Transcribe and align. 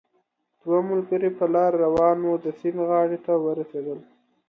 دوه 0.63 0.79
ملګري 0.89 1.29
په 1.37 1.45
لاره 1.53 1.77
روان 1.85 2.17
وو، 2.23 2.35
د 2.43 2.47
سیند 2.59 2.79
غاړې 2.89 3.17
ته 3.25 3.33
ورسېدل 3.43 3.99